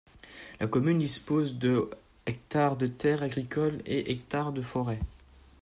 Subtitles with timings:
[0.59, 1.87] La commune dispose de
[2.25, 4.97] ha de terres agricoles et ha de forêts.